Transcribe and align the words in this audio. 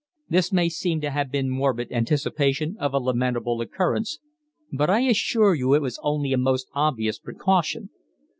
This 0.27 0.51
may 0.51 0.67
seem 0.67 0.99
to 1.01 1.11
have 1.11 1.29
been 1.29 1.47
morbid 1.51 1.91
anticipation 1.91 2.75
of 2.79 2.91
a 2.91 2.97
lamentable 2.97 3.61
occurrence, 3.61 4.17
but 4.73 4.89
I 4.89 5.01
assure 5.01 5.53
you 5.53 5.75
it 5.75 5.81
was 5.83 5.99
only 6.01 6.33
a 6.33 6.39
most 6.39 6.69
obvious 6.73 7.19
precaution. 7.19 7.91